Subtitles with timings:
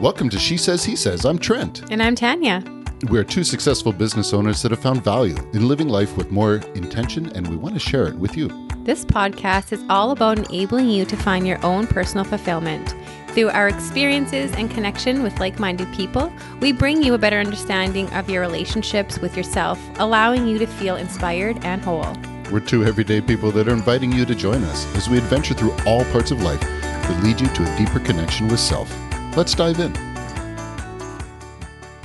[0.00, 1.24] Welcome to She Says, He Says.
[1.24, 1.90] I'm Trent.
[1.90, 2.62] And I'm Tanya.
[3.08, 7.34] We're two successful business owners that have found value in living life with more intention,
[7.34, 8.48] and we want to share it with you.
[8.84, 12.94] This podcast is all about enabling you to find your own personal fulfillment.
[13.28, 18.12] Through our experiences and connection with like minded people, we bring you a better understanding
[18.12, 22.14] of your relationships with yourself, allowing you to feel inspired and whole.
[22.52, 25.74] We're two everyday people that are inviting you to join us as we adventure through
[25.86, 28.94] all parts of life that lead you to a deeper connection with self.
[29.36, 29.92] Let's dive in.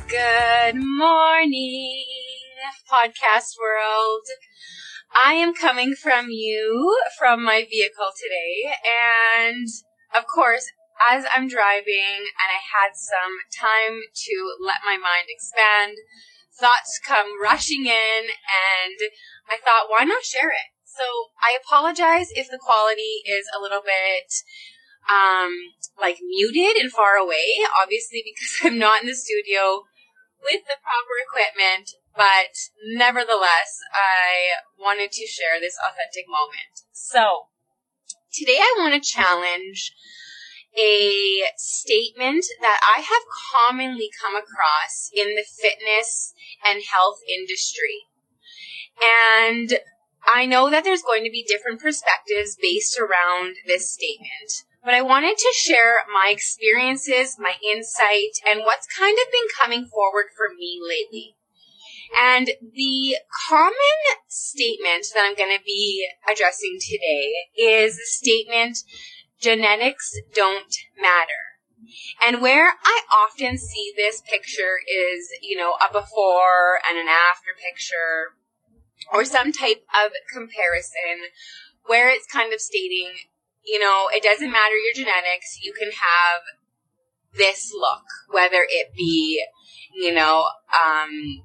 [0.10, 2.04] Good morning,
[2.92, 4.28] podcast world.
[5.16, 9.66] I am coming from you from my vehicle today, and
[10.14, 10.66] of course,
[11.10, 15.96] as I'm driving and I had some time to let my mind expand,
[16.60, 19.00] thoughts come rushing in, and
[19.50, 20.68] I thought, why not share it?
[20.84, 21.04] So
[21.42, 24.34] I apologize if the quality is a little bit
[25.10, 25.52] um,
[26.00, 27.46] like muted and far away,
[27.82, 29.84] obviously because I'm not in the studio
[30.42, 32.54] with the proper equipment, but
[32.98, 36.86] nevertheless, I wanted to share this authentic moment.
[36.92, 37.48] So,
[38.34, 39.94] today I want to challenge
[40.78, 43.24] a statement that I have
[43.54, 46.34] commonly come across in the fitness
[46.66, 48.08] and health industry.
[49.02, 49.80] And
[50.26, 55.02] I know that there's going to be different perspectives based around this statement but I
[55.02, 60.54] wanted to share my experiences, my insight, and what's kind of been coming forward for
[60.56, 61.36] me lately.
[62.18, 63.16] And the
[63.48, 63.74] common
[64.28, 68.80] statement that I'm going to be addressing today is the statement,
[69.40, 71.52] genetics don't matter.
[72.22, 77.52] And where I often see this picture is, you know, a before and an after
[77.58, 78.36] picture
[79.12, 81.30] or some type of comparison
[81.88, 83.10] where it's kind of stating
[83.66, 85.60] you know, it doesn't matter your genetics.
[85.62, 86.42] You can have
[87.38, 89.44] this look, whether it be,
[89.94, 90.46] you know,
[90.84, 91.44] um,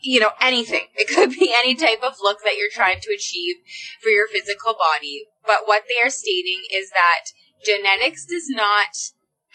[0.00, 0.86] you know, anything.
[0.94, 3.56] It could be any type of look that you're trying to achieve
[4.02, 5.26] for your physical body.
[5.46, 7.32] But what they are stating is that
[7.64, 8.94] genetics does not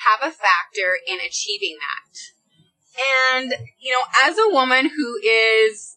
[0.07, 3.33] have a factor in achieving that.
[3.33, 5.92] And, you know, as a woman who is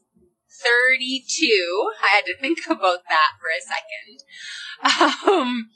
[0.62, 5.30] 32, I had to think about that for a second.
[5.30, 5.70] Um,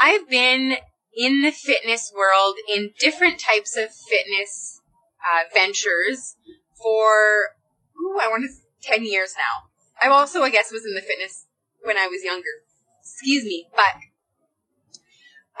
[0.00, 0.76] I've been
[1.16, 4.80] in the fitness world in different types of fitness
[5.20, 6.36] uh, ventures
[6.74, 7.50] for,
[8.00, 9.70] ooh, I want to, 10 years now.
[10.02, 11.46] I've also, I guess, was in the fitness
[11.82, 12.44] when I was younger.
[13.00, 13.96] Excuse me, but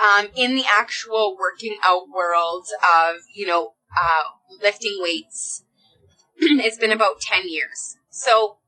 [0.02, 4.22] um, in the actual working out world of, you know, uh,
[4.62, 5.64] lifting weights,
[6.36, 7.96] it's been about 10 years.
[8.14, 8.58] So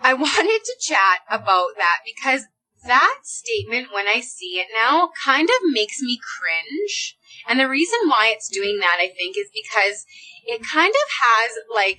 [0.00, 2.44] I wanted to chat about that because
[2.86, 7.16] that statement, when I see it now, kind of makes me cringe.
[7.48, 10.04] And the reason why it's doing that, I think, is because
[10.46, 11.98] it kind of has like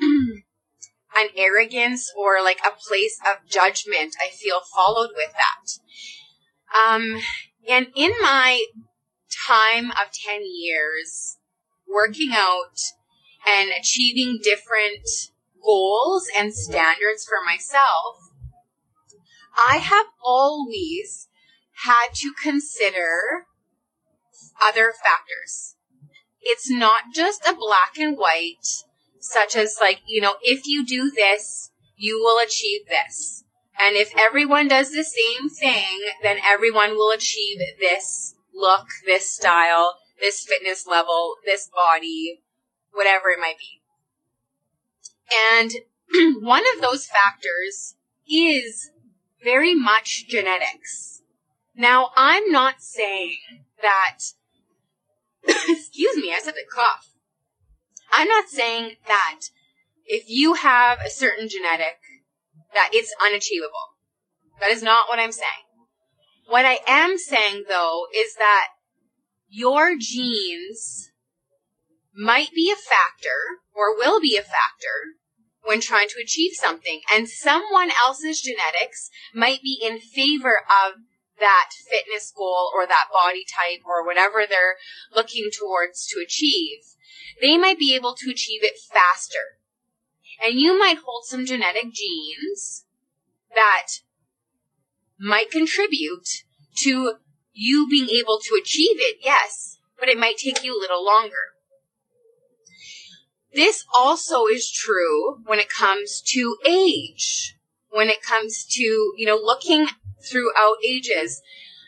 [1.16, 6.78] an arrogance or like a place of judgment, I feel, followed with that.
[6.78, 7.20] Um,
[7.68, 8.64] and in my
[9.48, 11.36] time of 10 years
[11.88, 12.78] working out
[13.46, 15.08] and achieving different
[15.62, 18.16] goals and standards for myself,
[19.56, 21.28] I have always
[21.84, 23.46] had to consider
[24.62, 25.76] other factors.
[26.40, 28.66] It's not just a black and white,
[29.20, 33.44] such as like, you know, if you do this, you will achieve this.
[33.80, 39.96] And if everyone does the same thing, then everyone will achieve this look, this style,
[40.20, 42.41] this fitness level, this body,
[42.92, 43.80] whatever it might be.
[45.50, 45.72] And
[46.42, 47.94] one of those factors
[48.28, 48.90] is
[49.42, 51.22] very much genetics.
[51.74, 53.38] Now, I'm not saying
[53.80, 54.18] that,
[55.68, 57.08] excuse me, I said to cough.
[58.12, 59.40] I'm not saying that
[60.04, 61.98] if you have a certain genetic,
[62.74, 63.96] that it's unachievable.
[64.60, 65.48] That is not what I'm saying.
[66.46, 68.68] What I am saying though is that
[69.48, 71.11] your genes
[72.14, 75.16] might be a factor or will be a factor
[75.64, 77.00] when trying to achieve something.
[77.12, 80.94] And someone else's genetics might be in favor of
[81.38, 84.76] that fitness goal or that body type or whatever they're
[85.14, 86.78] looking towards to achieve.
[87.40, 89.58] They might be able to achieve it faster.
[90.44, 92.84] And you might hold some genetic genes
[93.54, 93.86] that
[95.18, 96.28] might contribute
[96.78, 97.14] to
[97.52, 101.51] you being able to achieve it, yes, but it might take you a little longer.
[103.54, 107.56] This also is true when it comes to age,
[107.90, 109.88] when it comes to, you know, looking
[110.22, 111.42] throughout ages.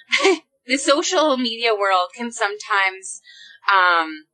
[0.66, 3.22] the social media world can sometimes,
[3.74, 4.26] um,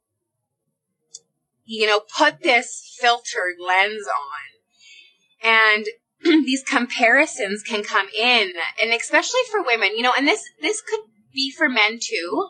[1.64, 5.48] you know, put this filtered lens on.
[5.48, 5.86] And
[6.44, 8.52] these comparisons can come in,
[8.82, 11.00] and especially for women, you know, and this, this could
[11.32, 12.48] be for men too.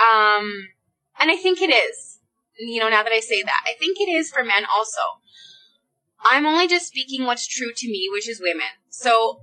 [0.00, 0.68] Um,
[1.18, 2.15] and I think it is,
[2.58, 5.00] you know, now that I say that, I think it is for men also.
[6.20, 8.66] I'm only just speaking what's true to me, which is women.
[8.88, 9.42] So,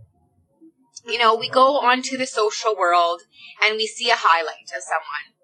[1.05, 3.21] you know, we go onto the social world
[3.63, 5.37] and we see a highlight of someone,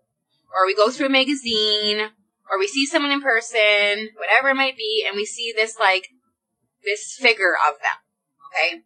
[0.53, 2.09] or we go through a magazine,
[2.49, 6.09] or we see someone in person, whatever it might be, and we see this like,
[6.83, 7.99] this figure of them.
[8.47, 8.83] Okay.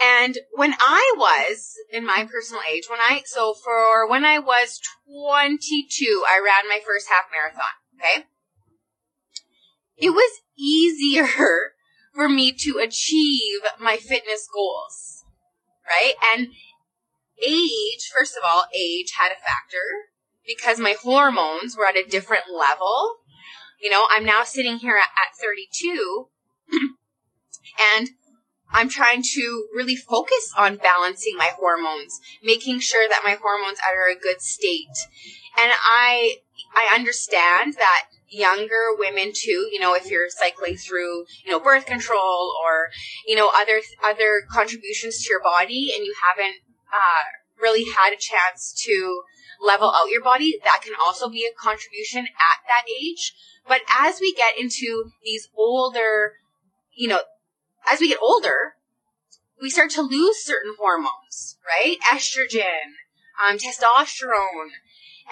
[0.00, 4.80] And when I was in my personal age, when I, so for when I was
[5.08, 7.64] 22, I ran my first half marathon.
[7.96, 8.26] Okay.
[9.96, 11.26] It was easier
[12.14, 15.24] for me to achieve my fitness goals.
[15.86, 16.14] Right.
[16.34, 16.48] And
[17.44, 20.08] age, first of all, age had a factor
[20.46, 23.16] because my hormones were at a different level.
[23.80, 26.28] You know, I'm now sitting here at, at 32
[27.96, 28.08] and
[28.70, 34.10] I'm trying to really focus on balancing my hormones, making sure that my hormones are
[34.10, 34.96] in a good state.
[35.58, 36.36] And I,
[36.74, 41.86] I understand that younger women too, you know, if you're cycling through, you know, birth
[41.86, 42.88] control or,
[43.26, 46.56] you know, other, other contributions to your body and you haven't,
[46.92, 47.24] uh,
[47.60, 49.22] really had a chance to
[49.60, 53.34] level out your body, that can also be a contribution at that age.
[53.66, 56.34] But as we get into these older,
[56.94, 57.20] you know,
[57.90, 58.74] as we get older,
[59.60, 61.96] we start to lose certain hormones, right?
[62.12, 62.94] Estrogen,
[63.42, 64.70] um, testosterone.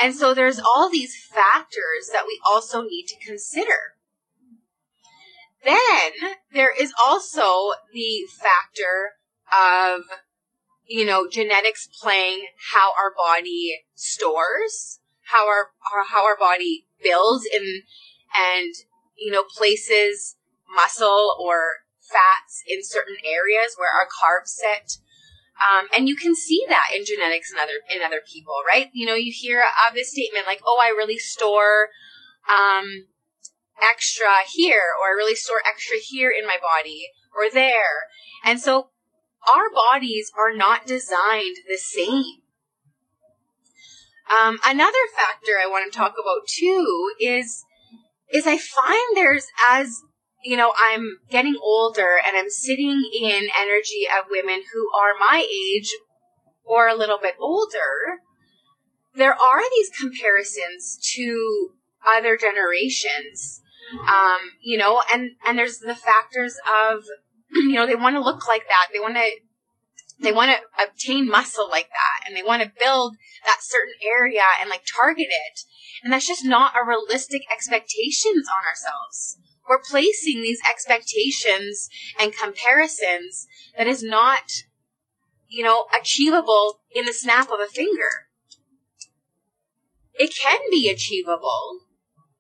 [0.00, 3.94] And so there's all these factors that we also need to consider.
[5.64, 9.12] Then there is also the factor
[9.52, 10.02] of,
[10.86, 15.00] you know, genetics playing how our body stores,
[15.32, 17.82] how our, our how our body builds in,
[18.36, 18.74] and,
[19.18, 20.36] you know, places
[20.72, 24.98] muscle or fats in certain areas where our carbs sit.
[25.56, 28.90] Um, and you can see that in genetics and other in other people, right?
[28.92, 31.88] You know, you hear of this statement like, "Oh, I really store
[32.48, 33.06] um,
[33.80, 38.08] extra here, or I really store extra here in my body, or there."
[38.44, 38.90] And so,
[39.48, 42.42] our bodies are not designed the same.
[44.30, 47.64] Um, another factor I want to talk about too is
[48.28, 50.02] is I find there's as
[50.46, 55.44] you know, I'm getting older and I'm sitting in energy of women who are my
[55.44, 55.92] age
[56.64, 58.20] or a little bit older.
[59.16, 61.70] There are these comparisons to
[62.16, 63.60] other generations,
[64.08, 67.02] um, you know, and, and there's the factors of,
[67.52, 68.86] you know, they want to look like that.
[68.92, 69.28] They want to,
[70.20, 74.44] they want to obtain muscle like that and they want to build that certain area
[74.60, 75.60] and like target it.
[76.04, 83.46] And that's just not a realistic expectations on ourselves we're placing these expectations and comparisons
[83.76, 84.42] that is not,
[85.48, 88.28] you know, achievable in the snap of a finger.
[90.14, 91.80] It can be achievable,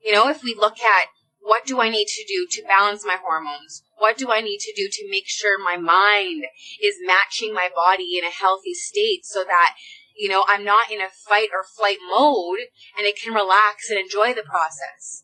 [0.02, 1.08] you know, if we look at
[1.46, 3.84] what do I need to do to balance my hormones?
[3.98, 6.44] What do I need to do to make sure my mind
[6.82, 9.74] is matching my body in a healthy state so that,
[10.16, 12.58] you know, I'm not in a fight or flight mode
[12.98, 15.22] and it can relax and enjoy the process?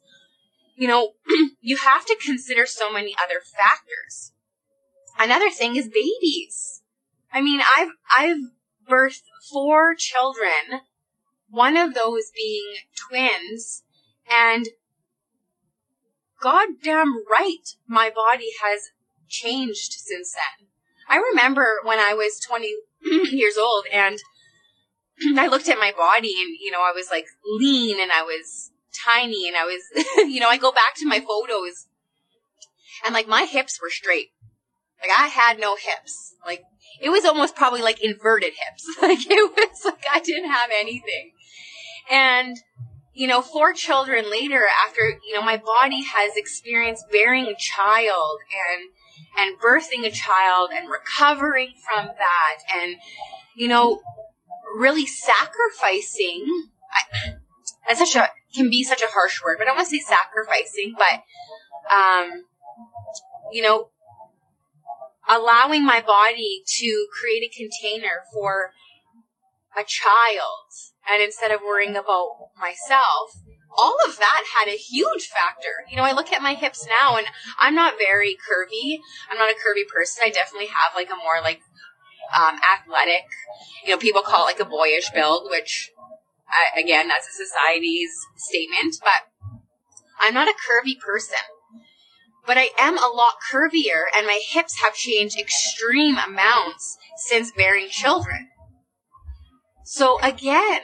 [0.82, 1.12] You know,
[1.60, 4.32] you have to consider so many other factors.
[5.16, 6.82] Another thing is babies.
[7.32, 8.38] I mean, I've, I've
[8.90, 10.80] birthed four children,
[11.48, 13.84] one of those being twins,
[14.28, 14.70] and
[16.42, 18.90] goddamn right, my body has
[19.28, 20.66] changed since then.
[21.08, 22.74] I remember when I was 20
[23.30, 24.18] years old and
[25.38, 27.26] I looked at my body and, you know, I was like
[27.60, 28.72] lean and I was
[29.06, 29.82] tiny and I was,
[30.32, 31.86] you know, I go back to my photos
[33.04, 34.30] and like my hips were straight.
[35.00, 36.34] Like I had no hips.
[36.46, 36.62] Like
[37.00, 38.86] it was almost probably like inverted hips.
[39.02, 41.32] Like it was like I didn't have anything.
[42.10, 42.56] And,
[43.14, 48.38] you know, four children later after, you know, my body has experienced bearing a child
[48.70, 48.90] and,
[49.38, 52.96] and birthing a child and recovering from that and,
[53.56, 54.00] you know,
[54.76, 56.68] really sacrificing.
[56.90, 57.34] I,
[57.86, 60.02] that's such a can be such a harsh word, but I don't want to say
[60.02, 61.22] sacrificing, but
[61.94, 62.44] um,
[63.50, 63.88] you know,
[65.28, 68.72] allowing my body to create a container for
[69.76, 70.68] a child,
[71.10, 73.40] and instead of worrying about myself,
[73.76, 75.84] all of that had a huge factor.
[75.90, 77.26] You know, I look at my hips now, and
[77.58, 78.98] I'm not very curvy.
[79.30, 80.22] I'm not a curvy person.
[80.24, 81.60] I definitely have like a more like
[82.34, 83.24] um, athletic.
[83.84, 85.90] You know, people call it like a boyish build, which,
[86.76, 89.60] again, that's a society's statement, but
[90.20, 91.38] I'm not a curvy person.
[92.46, 97.88] But I am a lot curvier, and my hips have changed extreme amounts since bearing
[97.88, 98.48] children.
[99.84, 100.80] So again,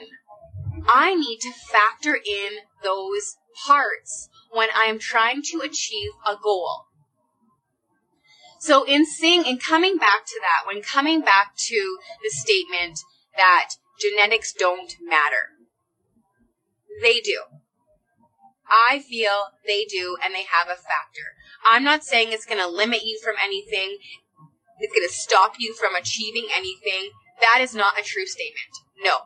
[0.87, 3.35] I need to factor in those
[3.67, 6.85] parts when I am trying to achieve a goal.
[8.59, 12.99] So in seeing in coming back to that, when coming back to the statement
[13.37, 15.58] that genetics don't matter,
[17.01, 17.41] they do.
[18.69, 21.35] I feel they do and they have a factor.
[21.65, 23.97] I'm not saying it's going to limit you from anything.
[24.79, 27.11] It's going to stop you from achieving anything.
[27.41, 28.69] That is not a true statement.
[29.03, 29.17] No.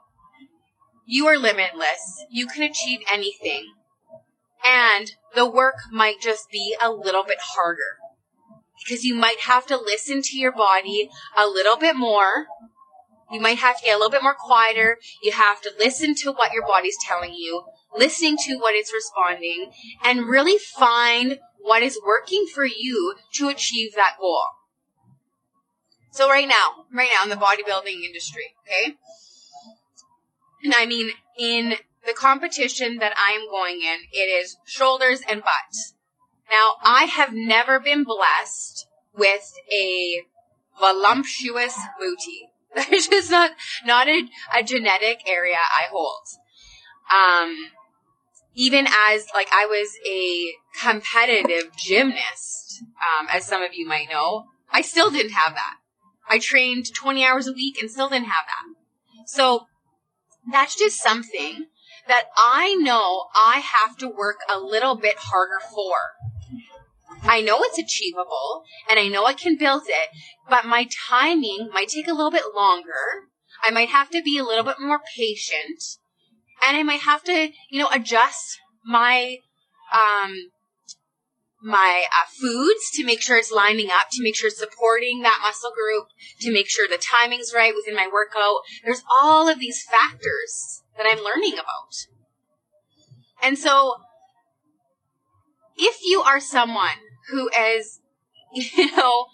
[1.05, 2.25] You are limitless.
[2.29, 3.73] You can achieve anything.
[4.65, 7.97] And the work might just be a little bit harder.
[8.83, 12.47] Because you might have to listen to your body a little bit more.
[13.33, 14.99] You might have to get a little bit more quieter.
[15.23, 17.63] You have to listen to what your body's telling you,
[17.97, 19.71] listening to what it's responding,
[20.03, 24.45] and really find what is working for you to achieve that goal.
[26.11, 28.97] So right now, right now in the bodybuilding industry, okay?
[30.63, 31.73] And I mean, in
[32.05, 35.75] the competition that I am going in, it is shoulders and butt.
[36.51, 38.85] Now, I have never been blessed
[39.17, 40.21] with a
[40.79, 42.52] voluptuous booty.
[42.89, 43.51] That's just not,
[43.85, 44.23] not a,
[44.55, 46.27] a genetic area I hold.
[47.13, 47.69] Um,
[48.55, 54.45] even as, like, I was a competitive gymnast, um, as some of you might know,
[54.71, 55.75] I still didn't have that.
[56.29, 59.27] I trained 20 hours a week and still didn't have that.
[59.27, 59.67] So,
[60.51, 61.67] that's just something
[62.07, 65.95] that I know I have to work a little bit harder for.
[67.25, 70.09] I know it's achievable and I know I can build it,
[70.49, 73.29] but my timing might take a little bit longer.
[73.63, 75.81] I might have to be a little bit more patient
[76.65, 79.37] and I might have to, you know, adjust my,
[79.93, 80.51] um,
[81.61, 85.39] my uh, foods to make sure it's lining up, to make sure it's supporting that
[85.41, 86.07] muscle group,
[86.41, 88.59] to make sure the timing's right within my workout.
[88.83, 91.93] There's all of these factors that I'm learning about.
[93.41, 93.95] And so,
[95.77, 96.99] if you are someone
[97.29, 98.01] who is,
[98.53, 99.27] you know,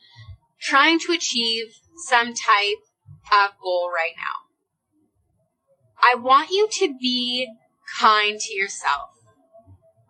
[0.59, 1.67] trying to achieve
[2.07, 2.83] some type
[3.31, 4.49] of goal right now,
[6.01, 7.49] I want you to be
[7.99, 9.11] kind to yourself.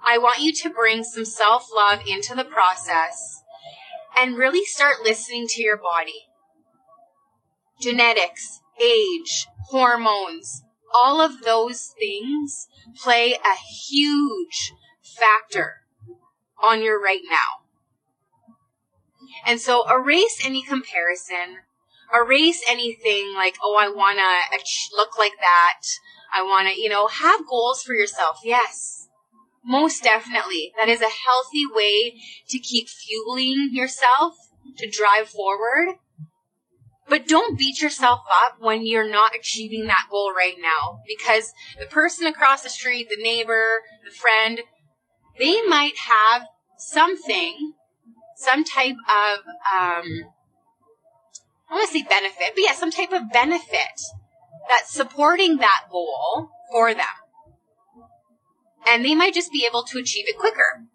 [0.06, 3.42] I want you to bring some self love into the process
[4.18, 6.28] and really start listening to your body.
[7.82, 13.56] Genetics, age, hormones, all of those things play a
[13.90, 15.76] huge factor
[16.62, 17.59] on your right now.
[19.46, 21.58] And so erase any comparison,
[22.14, 25.82] erase anything like, oh, I want to look like that.
[26.34, 28.40] I want to, you know, have goals for yourself.
[28.44, 29.08] Yes.
[29.64, 30.74] Most definitely.
[30.78, 34.36] That is a healthy way to keep fueling yourself
[34.78, 35.96] to drive forward.
[37.08, 41.88] But don't beat yourself up when you're not achieving that goal right now because the
[41.88, 44.62] person across the street, the neighbor, the friend,
[45.40, 46.44] they might have
[46.78, 47.74] something,
[48.40, 49.40] some type of,
[49.76, 50.06] um,
[51.70, 54.02] I want to say benefit, but yeah, some type of benefit
[54.70, 57.06] that's supporting that goal for them.
[58.88, 60.86] And they might just be able to achieve it quicker.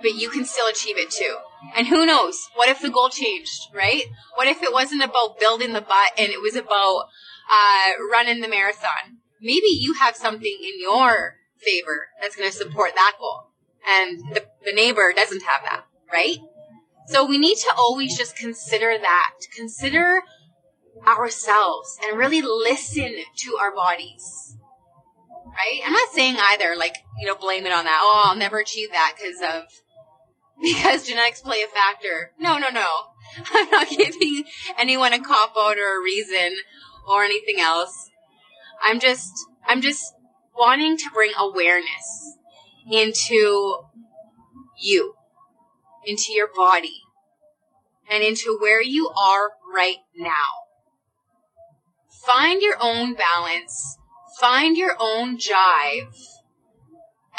[0.00, 1.36] But you can still achieve it too.
[1.76, 2.48] And who knows?
[2.54, 4.04] What if the goal changed, right?
[4.36, 7.08] What if it wasn't about building the butt and it was about
[7.50, 9.18] uh, running the marathon?
[9.40, 13.53] Maybe you have something in your favor that's going to support that goal.
[13.86, 16.38] And the, the neighbor doesn't have that, right?
[17.06, 19.34] So we need to always just consider that.
[19.54, 20.22] Consider
[21.06, 24.56] ourselves and really listen to our bodies.
[25.46, 25.80] Right?
[25.86, 28.00] I'm not saying either, like, you know, blame it on that.
[28.02, 29.64] Oh, I'll never achieve that because of,
[30.62, 32.32] because genetics play a factor.
[32.38, 32.88] No, no, no.
[33.52, 34.44] I'm not giving
[34.78, 36.56] anyone a cop out or a reason
[37.08, 38.10] or anything else.
[38.82, 39.32] I'm just,
[39.66, 40.14] I'm just
[40.56, 42.38] wanting to bring awareness
[42.90, 43.78] into
[44.80, 45.14] you
[46.06, 47.02] into your body
[48.10, 50.64] and into where you are right now.
[52.26, 53.98] Find your own balance,
[54.40, 56.14] find your own jive,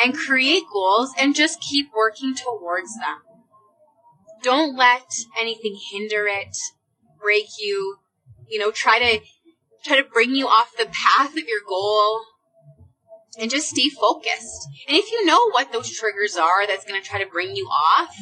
[0.03, 3.21] and create goals and just keep working towards them.
[4.43, 6.55] Don't let anything hinder it,
[7.19, 7.97] break you,
[8.47, 9.19] you know, try to
[9.83, 12.21] try to bring you off the path of your goal
[13.39, 14.67] and just stay focused.
[14.87, 17.65] And if you know what those triggers are that's going to try to bring you
[17.65, 18.15] off,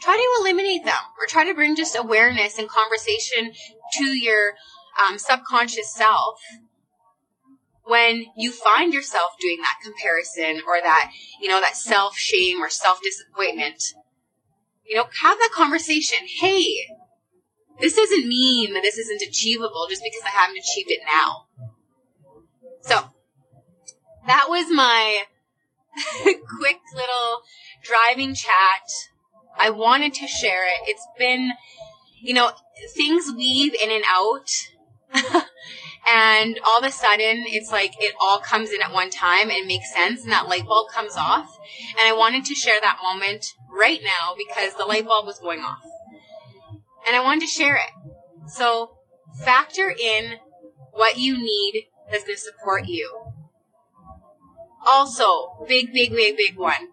[0.00, 3.52] try to eliminate them or try to bring just awareness and conversation
[3.94, 4.54] to your
[5.04, 6.40] um, subconscious self
[7.84, 12.70] when you find yourself doing that comparison or that, you know, that self shame or
[12.70, 13.82] self disappointment.
[14.86, 16.18] You know, have that conversation.
[16.40, 16.64] Hey,
[17.80, 21.46] this doesn't mean that this isn't achievable just because I haven't achieved it now.
[24.30, 25.24] That was my
[26.22, 27.42] quick little
[27.82, 28.86] driving chat.
[29.58, 30.82] I wanted to share it.
[30.84, 31.50] It's been,
[32.22, 32.52] you know,
[32.94, 34.48] things weave in and out.
[36.08, 39.66] and all of a sudden, it's like it all comes in at one time and
[39.66, 41.58] makes sense, and that light bulb comes off.
[41.98, 43.44] And I wanted to share that moment
[43.76, 45.82] right now because the light bulb was going off.
[47.04, 47.90] And I wanted to share it.
[48.46, 48.92] So
[49.44, 50.34] factor in
[50.92, 53.29] what you need that's going to support you.
[54.92, 56.88] Also, big, big, big, big one.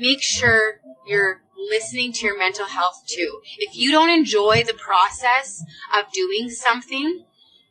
[0.00, 3.40] Make sure you're listening to your mental health too.
[3.58, 5.62] If you don't enjoy the process
[5.96, 7.24] of doing something,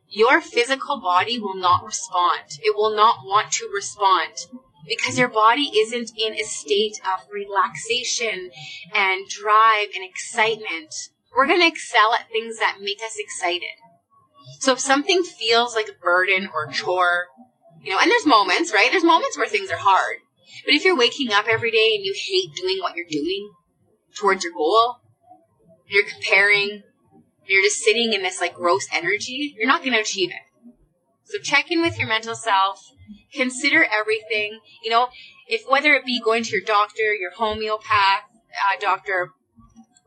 [0.07, 2.59] your physical body will not respond.
[2.63, 4.31] It will not want to respond
[4.87, 8.51] because your body isn't in a state of relaxation
[8.95, 10.95] and drive and excitement.
[11.35, 13.75] We're going to excel at things that make us excited.
[14.61, 17.27] So if something feels like a burden or chore,
[17.83, 18.89] you know, and there's moments, right?
[18.91, 20.17] There's moments where things are hard.
[20.65, 23.51] But if you're waking up every day and you hate doing what you're doing
[24.15, 24.97] towards your goal,
[25.87, 26.83] you're comparing,
[27.45, 30.73] you're just sitting in this like gross energy, you're not going to achieve it.
[31.23, 32.83] So check in with your mental self,
[33.33, 35.09] consider everything, you know,
[35.47, 39.31] if whether it be going to your doctor, your homeopath, uh, doctor,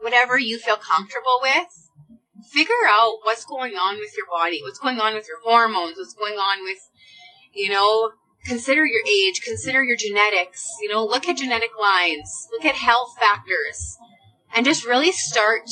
[0.00, 1.88] whatever you feel comfortable with,
[2.50, 6.14] figure out what's going on with your body, what's going on with your hormones, what's
[6.14, 6.78] going on with,
[7.54, 8.12] you know,
[8.44, 13.14] consider your age, consider your genetics, you know, look at genetic lines, look at health
[13.18, 13.96] factors,
[14.54, 15.68] and just really start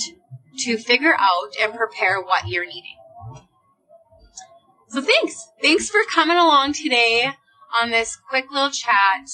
[0.58, 2.96] to figure out and prepare what you're needing.
[4.88, 5.48] So thanks.
[5.62, 7.30] Thanks for coming along today
[7.80, 9.28] on this quick little chat.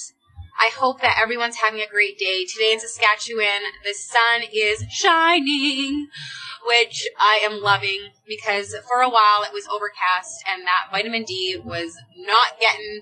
[0.59, 2.45] I hope that everyone's having a great day.
[2.45, 6.07] Today in Saskatchewan, the sun is shining,
[6.65, 11.61] which I am loving because for a while it was overcast and that vitamin D
[11.63, 13.01] was not getting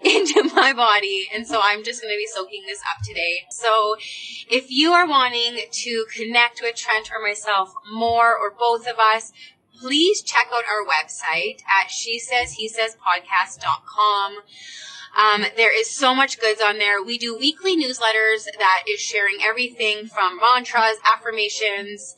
[0.04, 1.28] into my body.
[1.32, 3.44] And so I'm just going to be soaking this up today.
[3.50, 3.96] So
[4.50, 9.32] if you are wanting to connect with Trent or myself more or both of us,
[9.80, 14.38] please check out our website at she says he says podcast.com.
[15.16, 17.02] Um, there is so much goods on there.
[17.02, 22.16] We do weekly newsletters that is sharing everything from mantras, affirmations,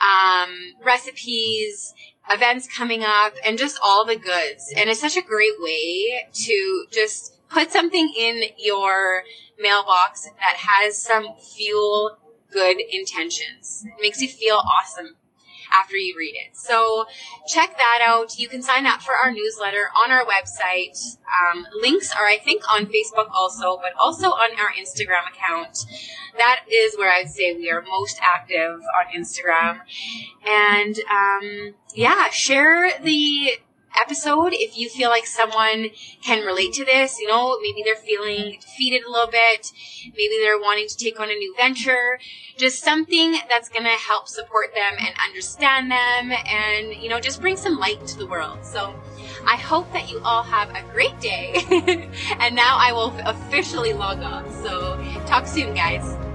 [0.00, 0.50] um,
[0.84, 1.94] recipes,
[2.30, 4.72] events coming up, and just all the goods.
[4.76, 9.22] And it's such a great way to just put something in your
[9.58, 12.18] mailbox that has some fuel
[12.52, 13.84] good intentions.
[13.86, 15.16] It makes you feel awesome
[15.72, 16.56] after you read it.
[16.56, 17.06] So
[17.46, 18.38] check that out.
[18.38, 20.98] You can sign up for our newsletter on our website.
[21.26, 25.78] Um, links are, I think, on Facebook also, but also on our Instagram account.
[26.36, 29.80] That is where I'd say we are most active on Instagram.
[30.46, 33.58] And um, yeah, share the
[34.00, 35.90] episode if you feel like someone
[36.22, 37.18] can relate to this.
[37.18, 39.72] You know, maybe they're feeling defeated a little bit.
[40.04, 42.18] Maybe they're wanting to take on a new venture.
[42.56, 47.40] Just something that's going to help support them and understand them and, you know, just
[47.40, 48.64] bring some light to the world.
[48.64, 48.94] So
[49.46, 51.54] I hope that you all have a great day.
[52.40, 54.50] and now I will officially log off.
[54.62, 56.25] So talk soon, guys.